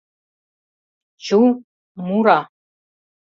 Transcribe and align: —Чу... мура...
—Чу... 1.23 1.39
мура... 2.05 2.39